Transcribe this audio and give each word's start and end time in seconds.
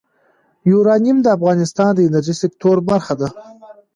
یورانیم 0.71 1.17
د 1.21 1.27
افغانستان 1.37 1.89
د 1.95 1.99
انرژۍ 2.07 2.35
سکتور 2.43 2.77
برخه 2.89 3.13
ده. 3.21 3.27